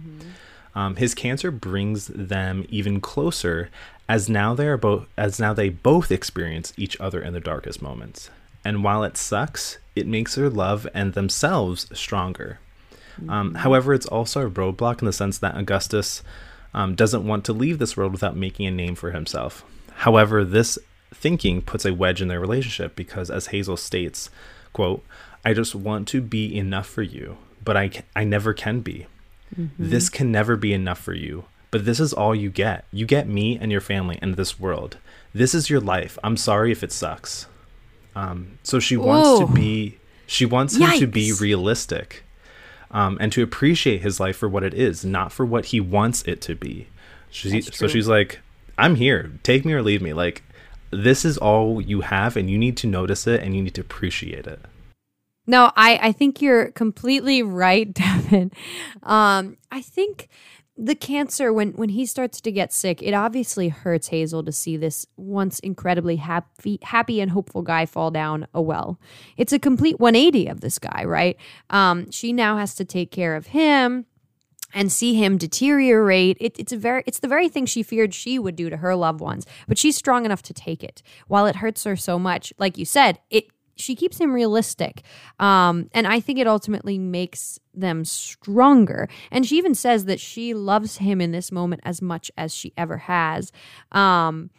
[0.74, 3.68] Um, his cancer brings them even closer,
[4.08, 7.82] as now they are both as now they both experience each other in the darkest
[7.82, 8.30] moments.
[8.64, 12.58] And while it sucks, it makes their love and themselves stronger.
[13.28, 16.22] Um, however, it's also a roadblock in the sense that Augustus
[16.72, 19.64] um, doesn't want to leave this world without making a name for himself.
[19.98, 20.78] However, this
[21.12, 24.30] thinking puts a wedge in their relationship because, as Hazel states,
[24.72, 25.04] "quote
[25.44, 29.06] I just want to be enough for you, but I ca- I never can be.
[29.78, 32.84] This can never be enough for you." But this is all you get.
[32.92, 34.96] You get me and your family and this world.
[35.32, 36.18] This is your life.
[36.22, 37.46] I'm sorry if it sucks.
[38.16, 39.98] Um, so she wants to be.
[40.26, 42.22] She wants him to be realistic
[42.94, 46.22] um, and to appreciate his life for what it is, not for what he wants
[46.22, 46.86] it to be.
[47.28, 48.38] She, so she's like,
[48.78, 49.32] I'm here.
[49.42, 50.12] Take me or leave me.
[50.12, 50.44] Like,
[50.92, 53.80] this is all you have, and you need to notice it and you need to
[53.80, 54.60] appreciate it.
[55.44, 58.52] No, I, I think you're completely right, Devin.
[59.02, 60.28] Um, I think
[60.76, 64.76] the cancer when when he starts to get sick, it obviously hurts Hazel to see
[64.76, 68.98] this once incredibly happy happy and hopeful guy fall down a well.
[69.36, 71.36] It's a complete 180 of this guy, right?
[71.70, 74.06] Um, she now has to take care of him
[74.74, 78.38] and see him deteriorate it, it's a very it's the very thing she feared she
[78.38, 81.56] would do to her loved ones but she's strong enough to take it while it
[81.56, 85.02] hurts her so much like you said it she keeps him realistic
[85.38, 89.08] um, and i think it ultimately makes them stronger.
[89.30, 92.72] And she even says that she loves him in this moment as much as she
[92.76, 93.52] ever has.
[93.92, 94.50] Um,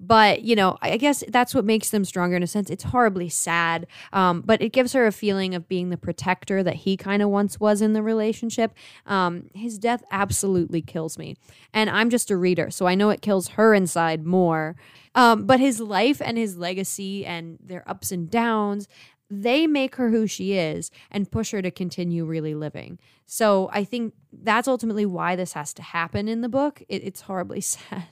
[0.00, 2.70] but you know i guess that's what makes them stronger in a sense.
[2.70, 6.76] It's horribly sad um, but it gives her a feeling of being the protector that
[6.76, 8.72] he kind of once was in the relationship.
[9.06, 11.36] Um, his death absolutely kills me
[11.72, 14.76] and i'm just a reader so i know it kills her inside more.
[15.14, 18.88] Um, but his life and his legacy and their ups and downs
[19.30, 22.98] they make her who she is and push her to continue really living.
[23.26, 26.82] So i think that's ultimately why this has to happen in the book.
[26.88, 28.08] It, it's horribly sad.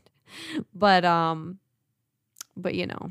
[0.75, 1.59] But um
[2.57, 3.11] but you know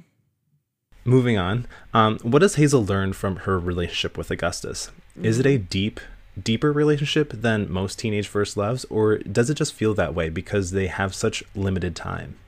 [1.08, 4.90] Moving on, um, what does Hazel learn from her relationship with Augustus?
[5.22, 6.00] Is it a deep,
[6.42, 10.72] deeper relationship than most teenage first loves, or does it just feel that way because
[10.72, 12.40] they have such limited time?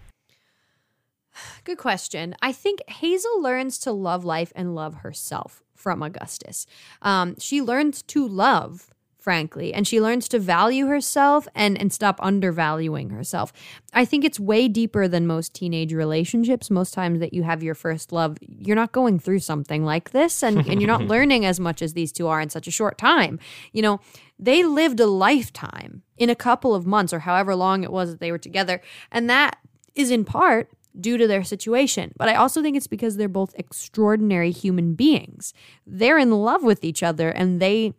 [1.65, 6.65] good question i think hazel learns to love life and love herself from augustus
[7.03, 12.19] um, she learns to love frankly and she learns to value herself and and stop
[12.21, 13.51] undervaluing herself
[13.93, 17.75] i think it's way deeper than most teenage relationships most times that you have your
[17.75, 21.59] first love you're not going through something like this and, and you're not learning as
[21.59, 23.39] much as these two are in such a short time
[23.73, 23.99] you know
[24.39, 28.19] they lived a lifetime in a couple of months or however long it was that
[28.19, 29.57] they were together and that
[29.95, 32.11] is in part due to their situation.
[32.17, 35.53] But I also think it's because they're both extraordinary human beings.
[35.85, 37.93] They're in love with each other and they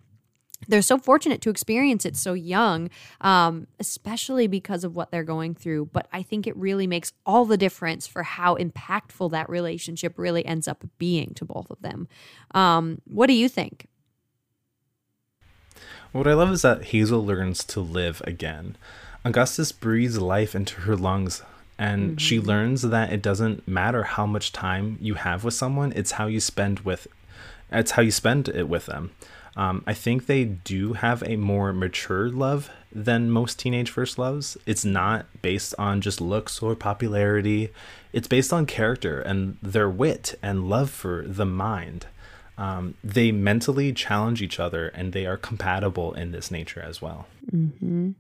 [0.68, 2.90] they're so fortunate to experience it so young,
[3.22, 5.86] um, especially because of what they're going through.
[5.86, 10.44] But I think it really makes all the difference for how impactful that relationship really
[10.44, 12.06] ends up being to both of them.
[12.52, 13.86] Um, what do you think?
[16.12, 18.76] What I love is that Hazel learns to live again.
[19.24, 21.42] Augustus breathes life into her lungs,
[21.78, 22.16] and mm-hmm.
[22.16, 26.26] she learns that it doesn't matter how much time you have with someone; it's how
[26.26, 27.06] you spend with,
[27.70, 29.10] it's how you spend it with them.
[29.58, 34.56] Um, I think they do have a more mature love than most teenage first loves.
[34.66, 37.70] It's not based on just looks or popularity.
[38.12, 42.06] It's based on character and their wit and love for the mind.
[42.56, 47.26] Um, they mentally challenge each other and they are compatible in this nature as well.
[47.52, 48.12] Mm-hmm.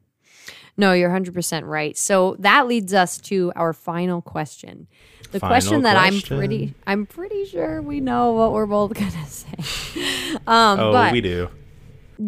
[0.76, 1.96] No, you're 100% right.
[1.96, 4.86] So that leads us to our final question
[5.32, 6.34] the Final question that question.
[6.34, 10.34] I'm pretty I'm pretty sure we know what we're both gonna say.
[10.46, 11.50] Um, oh, but we do.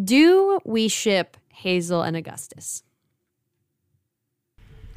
[0.04, 2.82] Do we ship Hazel and Augustus?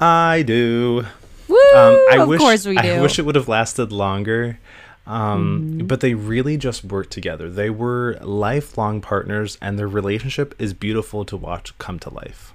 [0.00, 1.06] I do.
[1.48, 1.56] Woo!
[1.56, 2.88] Um, I of wish, course we do.
[2.88, 4.58] I wish it would have lasted longer.
[5.06, 5.86] Um, mm-hmm.
[5.86, 7.50] But they really just worked together.
[7.50, 12.53] They were lifelong partners, and their relationship is beautiful to watch come to life.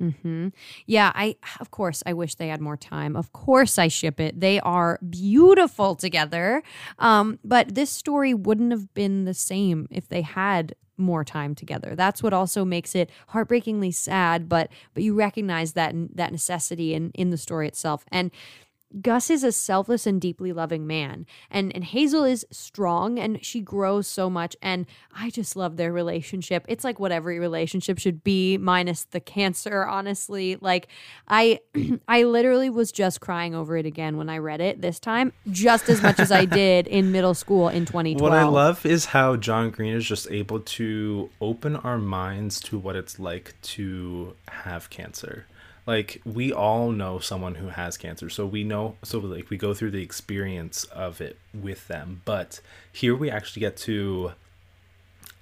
[0.00, 0.48] Mm-hmm.
[0.86, 3.16] Yeah, I of course I wish they had more time.
[3.16, 4.40] Of course I ship it.
[4.40, 6.62] They are beautiful together.
[6.98, 11.94] Um, but this story wouldn't have been the same if they had more time together.
[11.94, 17.10] That's what also makes it heartbreakingly sad, but but you recognize that that necessity in
[17.14, 18.04] in the story itself.
[18.10, 18.30] And
[19.00, 21.26] Gus is a selfless and deeply loving man.
[21.50, 25.92] And and Hazel is strong and she grows so much and I just love their
[25.92, 26.64] relationship.
[26.68, 30.56] It's like what every relationship should be minus the cancer, honestly.
[30.60, 30.88] Like
[31.28, 31.60] I
[32.08, 35.88] I literally was just crying over it again when I read it this time, just
[35.88, 38.20] as much as I did in middle school in 2012.
[38.20, 42.78] What I love is how John Green is just able to open our minds to
[42.78, 45.46] what it's like to have cancer
[45.90, 49.74] like we all know someone who has cancer so we know so like we go
[49.74, 52.22] through the experience of it with them.
[52.24, 52.60] But
[52.92, 54.30] here we actually get to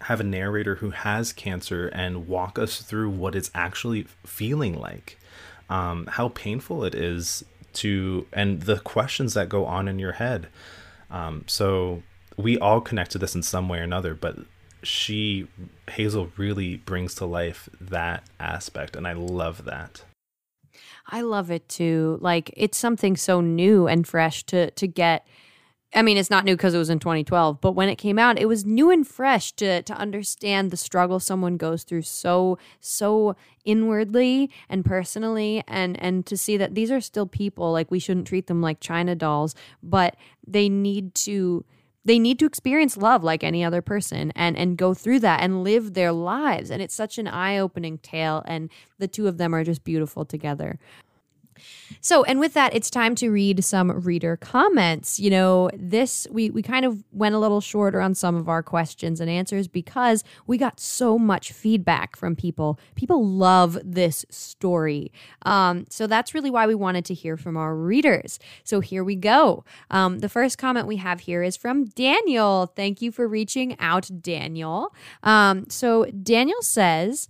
[0.01, 5.19] have a narrator who has cancer and walk us through what it's actually feeling like
[5.69, 10.49] um, how painful it is to and the questions that go on in your head.
[11.11, 12.03] Um, so
[12.39, 14.39] we all connect to this in some way or another but
[14.83, 15.47] she
[15.91, 20.05] hazel really brings to life that aspect and i love that
[21.09, 22.19] I love it too.
[22.21, 25.27] Like it's something so new and fresh to to get.
[25.95, 28.39] I mean, it's not new because it was in 2012, but when it came out,
[28.39, 33.37] it was new and fresh to to understand the struggle someone goes through so so
[33.65, 37.73] inwardly and personally, and and to see that these are still people.
[37.73, 40.17] Like we shouldn't treat them like china dolls, but
[40.47, 41.65] they need to
[42.05, 45.63] they need to experience love like any other person and and go through that and
[45.65, 46.71] live their lives.
[46.71, 50.79] And it's such an eye-opening tale and the two of them are just beautiful together
[52.01, 55.19] so, and with that, it's time to read some reader comments.
[55.19, 58.63] You know, this, we, we kind of went a little shorter on some of our
[58.63, 62.79] questions and answers because we got so much feedback from people.
[62.95, 65.13] People love this story.
[65.43, 68.39] Um, so that's really why we wanted to hear from our readers.
[68.65, 69.65] So here we go.
[69.91, 72.67] Um, the first comment we have here is from Daniel.
[72.75, 74.95] Thank you for reaching out, Daniel.
[75.23, 77.29] Um, so Daniel says,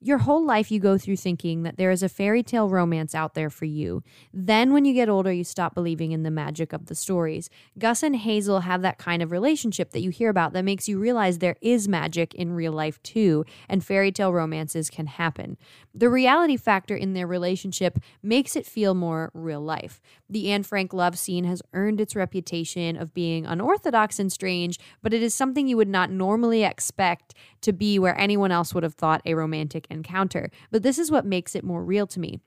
[0.00, 3.34] your whole life, you go through thinking that there is a fairy tale romance out
[3.34, 4.02] there for you.
[4.32, 7.50] Then, when you get older, you stop believing in the magic of the stories.
[7.78, 10.98] Gus and Hazel have that kind of relationship that you hear about that makes you
[10.98, 15.56] realize there is magic in real life too, and fairy tale romances can happen.
[15.92, 20.00] The reality factor in their relationship makes it feel more real life.
[20.30, 25.12] The Anne Frank love scene has earned its reputation of being unorthodox and strange, but
[25.12, 28.94] it is something you would not normally expect to be where anyone else would have
[28.94, 30.50] thought a romantic encounter.
[30.70, 32.40] But this is what makes it more real to me.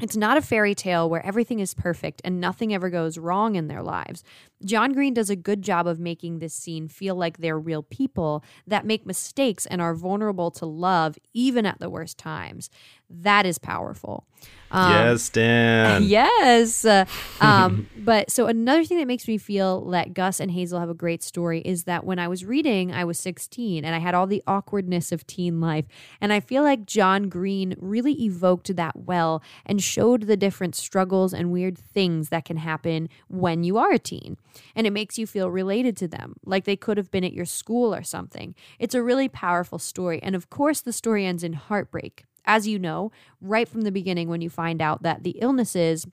[0.00, 3.68] It's not a fairy tale where everything is perfect and nothing ever goes wrong in
[3.68, 4.24] their lives.
[4.64, 8.42] John Green does a good job of making this scene feel like they're real people
[8.66, 12.70] that make mistakes and are vulnerable to love even at the worst times.
[13.08, 14.26] That is powerful.
[14.74, 16.02] Um, yes, Dan.
[16.02, 16.84] Yes.
[16.84, 17.04] Uh,
[17.40, 20.94] um, but so another thing that makes me feel that Gus and Hazel have a
[20.94, 24.26] great story is that when I was reading, I was 16 and I had all
[24.26, 25.86] the awkwardness of teen life.
[26.20, 31.32] And I feel like John Green really evoked that well and showed the different struggles
[31.32, 34.36] and weird things that can happen when you are a teen.
[34.74, 37.46] And it makes you feel related to them, like they could have been at your
[37.46, 38.56] school or something.
[38.80, 40.20] It's a really powerful story.
[40.20, 44.28] And of course, the story ends in heartbreak as you know, right from the beginning
[44.28, 46.06] when you find out that the illnesses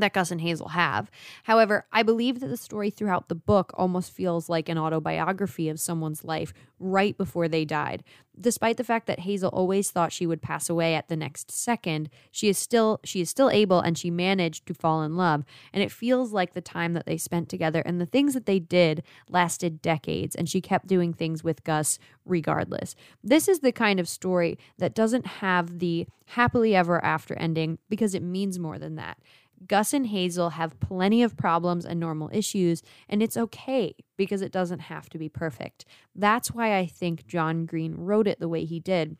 [0.00, 1.10] that Gus and Hazel have.
[1.44, 5.80] However, I believe that the story throughout the book almost feels like an autobiography of
[5.80, 8.04] someone's life right before they died.
[8.38, 12.10] Despite the fact that Hazel always thought she would pass away at the next second,
[12.32, 15.82] she is still she is still able and she managed to fall in love, and
[15.82, 19.04] it feels like the time that they spent together and the things that they did
[19.28, 22.96] lasted decades and she kept doing things with Gus regardless.
[23.22, 28.14] This is the kind of story that doesn't have the happily ever after ending because
[28.14, 29.18] it means more than that.
[29.66, 34.52] Gus and Hazel have plenty of problems and normal issues, and it's okay because it
[34.52, 35.84] doesn't have to be perfect.
[36.14, 39.16] That's why I think John Green wrote it the way he did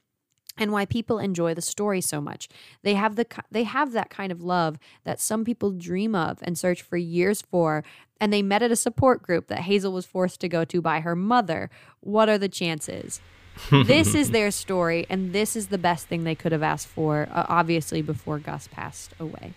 [0.57, 2.49] and why people enjoy the story so much.
[2.83, 6.59] They have the they have that kind of love that some people dream of and
[6.59, 7.85] search for years for
[8.21, 11.01] and they met at a support group that Hazel was forced to go to by
[11.01, 11.71] her mother.
[12.01, 13.21] What are the chances?
[13.71, 17.29] this is their story and this is the best thing they could have asked for
[17.33, 19.55] uh, obviously before Gus passed away.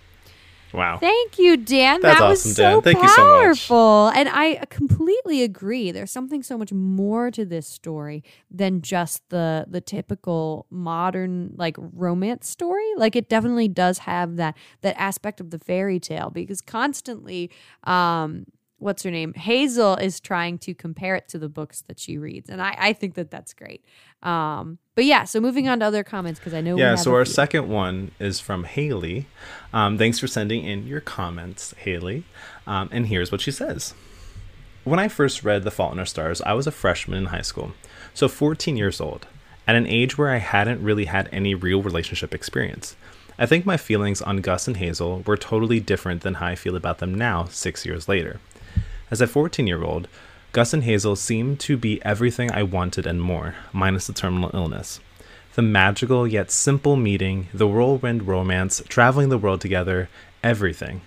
[0.73, 0.97] Wow.
[0.97, 2.01] Thank you, Dan.
[2.01, 2.81] That's that was awesome, so Dan.
[2.81, 3.43] Thank you so much.
[3.43, 4.07] powerful.
[4.09, 5.91] And I completely agree.
[5.91, 11.75] There's something so much more to this story than just the the typical modern like
[11.79, 12.87] romance story.
[12.97, 17.49] Like it definitely does have that that aspect of the fairy tale because constantly
[17.83, 18.45] um
[18.79, 22.49] what's her name hazel is trying to compare it to the books that she reads
[22.49, 23.83] and i, I think that that's great
[24.23, 27.13] um, but yeah so moving on to other comments because i know Yeah, have so
[27.15, 27.33] our few.
[27.33, 29.25] second one is from Haley.
[29.73, 32.23] Um, thanks for sending in your comments, Haley.
[32.65, 33.93] Um, and here's what she says.
[34.83, 37.41] When I first read The Fault in Our Stars, I was a freshman in high
[37.41, 37.73] school,
[38.13, 39.27] so 14 years old,
[39.67, 42.95] at an age where I hadn't really had any real relationship experience.
[43.37, 46.75] I think my feelings on Gus and Hazel were totally different than how I feel
[46.75, 48.39] about them now, six years later.
[49.09, 50.09] As a 14 year old,
[50.51, 54.99] Gus and Hazel seemed to be everything I wanted and more, minus the terminal illness.
[55.55, 60.09] The magical yet simple meeting, the whirlwind romance, traveling the world together,
[60.43, 61.01] everything.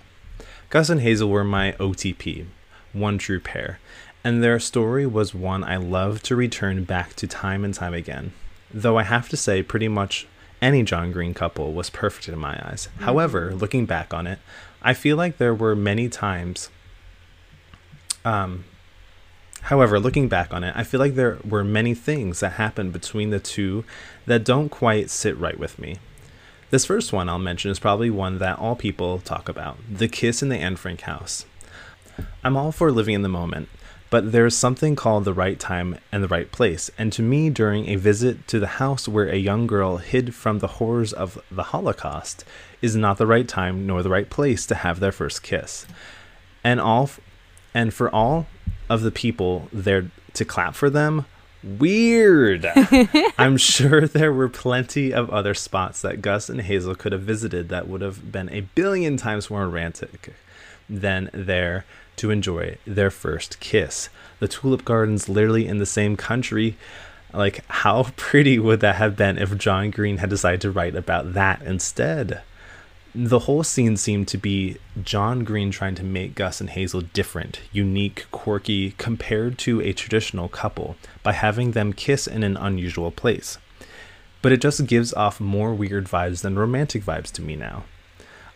[0.70, 2.46] Gus and Hazel were my OTP,
[2.92, 3.80] one true pair,
[4.24, 8.32] and their story was one I loved to return back to time and time again.
[8.72, 10.26] Though I have to say, pretty much
[10.62, 12.88] any John Green couple was perfect in my eyes.
[13.01, 14.38] However, looking back on it,
[14.82, 16.70] I feel like there were many times
[18.25, 18.64] um,
[19.62, 23.31] however, looking back on it, I feel like there were many things that happened between
[23.31, 23.85] the two
[24.27, 25.97] that don't quite sit right with me.
[26.71, 30.43] This first one I'll mention is probably one that all people talk about the kiss
[30.43, 31.45] in the Anne Frank house.
[32.45, 33.68] I'm all for living in the moment,
[34.09, 37.89] but there's something called the right time and the right place, and to me, during
[37.89, 41.64] a visit to the house where a young girl hid from the horrors of the
[41.64, 42.45] Holocaust,
[42.83, 45.87] is not the right time nor the right place to have their first kiss.
[46.62, 47.11] And all
[47.75, 48.47] and for all
[48.89, 51.27] of the people there to clap for them,
[51.62, 52.71] weird.
[53.39, 57.68] I'm sure there were plenty of other spots that Gus and Hazel could have visited
[57.68, 60.35] that would have been a billion times more romantic
[60.89, 61.85] than there
[62.16, 64.09] to enjoy their first kiss.
[64.41, 66.77] The tulip gardens literally in the same country.
[67.33, 71.35] Like, how pretty would that have been if John Green had decided to write about
[71.35, 72.43] that instead?
[73.15, 77.61] The whole scene seemed to be John Green trying to make Gus and Hazel different,
[77.73, 83.59] unique, quirky, compared to a traditional couple by having them kiss in an unusual place.
[84.43, 87.85] But it just gives off more weird vibes than romantic vibes to me now.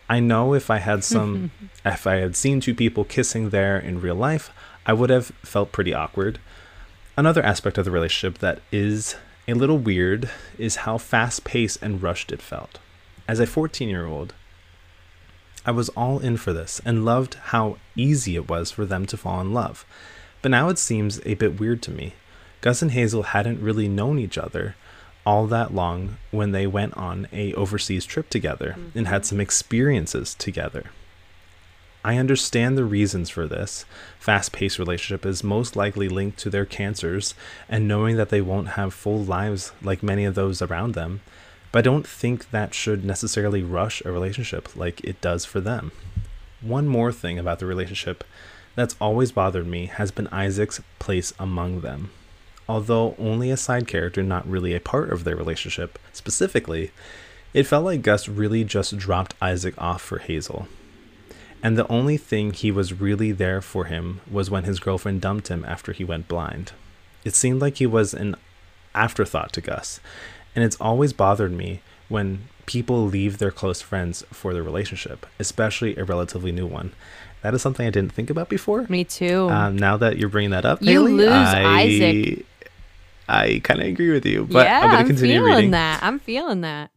[0.07, 1.51] I know if I had some,
[1.85, 4.51] if I had seen two people kissing there in real life,
[4.85, 6.39] I would have felt pretty awkward.
[7.17, 9.15] Another aspect of the relationship that is
[9.47, 12.79] a little weird is how fast paced and rushed it felt.
[13.27, 14.33] As a 14 year old,
[15.65, 19.17] I was all in for this and loved how easy it was for them to
[19.17, 19.85] fall in love.
[20.41, 22.13] But now it seems a bit weird to me.
[22.61, 24.75] Gus and Hazel hadn't really known each other
[25.25, 29.29] all that long when they went on a overseas trip together and had mm-hmm.
[29.29, 30.91] some experiences together.
[32.03, 33.85] I understand the reasons for this.
[34.19, 37.33] Fast-paced relationship is most likely linked to their cancers
[37.67, 41.21] and knowing that they won't have full lives like many of those around them
[41.75, 45.91] but I don't think that should necessarily rush a relationship like it does for them.
[46.61, 48.23] One more thing about the relationship
[48.75, 52.11] that's always bothered me has been Isaac's place among them.
[52.69, 56.91] Although only a side character, not really a part of their relationship specifically,
[57.53, 60.69] It felt like Gus really just dropped Isaac off for Hazel.
[61.61, 65.49] And the only thing he was really there for him was when his girlfriend dumped
[65.49, 66.71] him after he went blind.
[67.25, 68.37] It seemed like he was an
[68.93, 69.99] afterthought to Gus.
[70.55, 75.95] And it's always bothered me when people leave their close friends for their relationship, especially
[75.97, 76.93] a relatively new one.
[77.41, 78.85] That is something I didn't think about before.
[78.89, 79.49] Me too.
[79.49, 82.45] Um, now that you're bringing that up, You Haley, lose I, Isaac.
[83.27, 85.71] I kind of agree with you, but yeah, I'm going to continue feeling reading.
[85.71, 86.01] that.
[86.01, 86.91] I'm feeling that.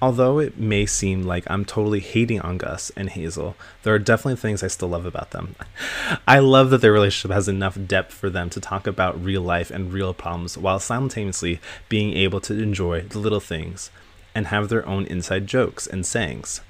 [0.00, 4.36] Although it may seem like I'm totally hating on Gus and Hazel, there are definitely
[4.36, 5.56] things I still love about them.
[6.28, 9.70] I love that their relationship has enough depth for them to talk about real life
[9.70, 13.90] and real problems while simultaneously being able to enjoy the little things
[14.34, 16.60] and have their own inside jokes and sayings.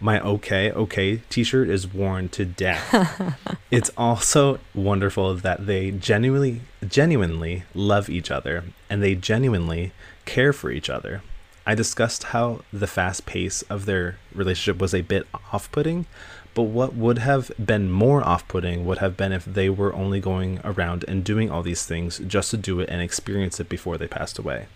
[0.00, 3.38] My okay, okay t shirt is worn to death.
[3.70, 9.92] it's also wonderful that they genuinely genuinely love each other and they genuinely
[10.24, 11.22] care for each other.
[11.66, 16.04] I discussed how the fast pace of their relationship was a bit off putting,
[16.52, 20.20] but what would have been more off putting would have been if they were only
[20.20, 23.96] going around and doing all these things just to do it and experience it before
[23.96, 24.66] they passed away.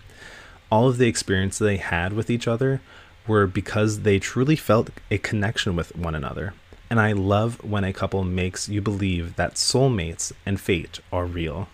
[0.70, 2.80] All of the experience they had with each other
[3.26, 6.55] were because they truly felt a connection with one another.
[6.91, 11.68] And I love when a couple makes you believe that soulmates and fate are real.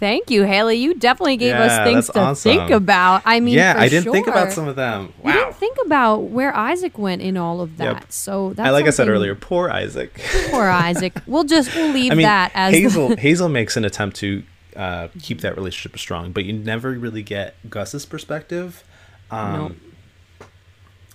[0.00, 0.76] Thank you, Haley.
[0.76, 2.50] You definitely gave Yeah, us things to awesome.
[2.52, 3.22] think about.
[3.26, 5.12] I mean, yeah, I didn't think about some of them.
[5.18, 5.32] You Wow.
[5.34, 7.84] didn't think about where Isaac went in all of that.
[7.94, 8.04] Yep.
[8.12, 10.18] So that's I like I said earlier, poor Isaac.
[10.50, 11.12] poor Isaac.
[11.26, 13.16] We'll just we'll leave I mean, that as the- Hazel.
[13.18, 14.42] Hazel makes an attempt to
[14.74, 18.82] uh, keep that relationship strong, but you never really get Gus's perspective.
[19.30, 20.48] Um, Nope.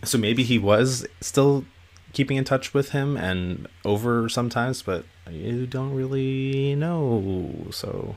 [0.04, 1.66] So maybe he was still
[2.14, 7.66] keeping in touch with him and over sometimes, but you don't really know.
[7.72, 8.16] So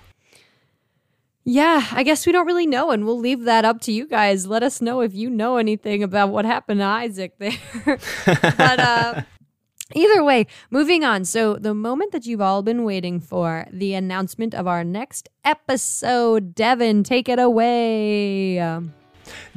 [1.50, 4.46] Yeah, I guess we don't really know, and we'll leave that up to you guys.
[4.46, 7.56] Let us know if you know anything about what happened to Isaac there.
[8.26, 9.22] but uh,
[9.94, 11.24] either way, moving on.
[11.24, 16.54] So, the moment that you've all been waiting for the announcement of our next episode.
[16.54, 18.58] Devin, take it away.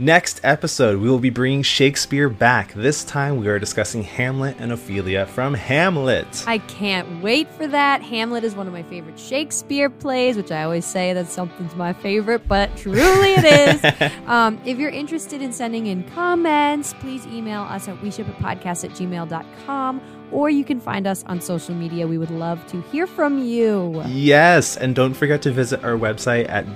[0.01, 2.73] Next episode, we will be bringing Shakespeare back.
[2.73, 6.43] This time, we are discussing Hamlet and Ophelia from Hamlet.
[6.47, 8.01] I can't wait for that.
[8.01, 11.93] Hamlet is one of my favorite Shakespeare plays, which I always say that something's my
[11.93, 14.11] favorite, but truly it is.
[14.25, 20.01] um, if you're interested in sending in comments, please email us at weshipitpodcast at gmail.com
[20.31, 22.07] or you can find us on social media.
[22.07, 24.01] We would love to hear from you.
[24.07, 26.75] Yes, and don't forget to visit our website at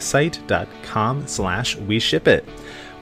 [0.00, 2.44] www.weshipitpodcast.wixsite.com slash weshipit.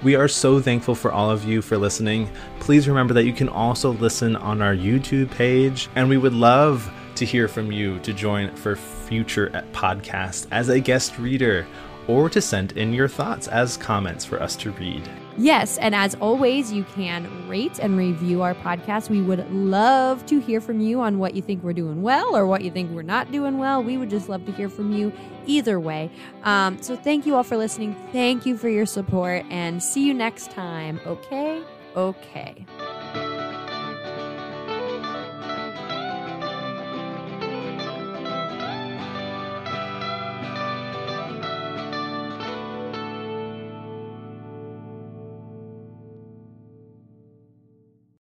[0.03, 2.31] We are so thankful for all of you for listening.
[2.61, 6.89] Please remember that you can also listen on our YouTube page, and we would love
[7.17, 11.67] to hear from you to join for future podcasts as a guest reader
[12.07, 15.09] or to send in your thoughts as comments for us to read.
[15.39, 19.09] Yes, and as always, you can rate and review our podcast.
[19.09, 22.45] We would love to hear from you on what you think we're doing well or
[22.45, 23.83] what you think we're not doing well.
[23.83, 25.13] We would just love to hear from you
[25.47, 26.11] either way.
[26.43, 27.95] Um, so thank you all for listening.
[28.11, 31.01] Thank you for your support, and see you next time.
[31.07, 31.63] Okay?
[31.95, 32.67] Okay.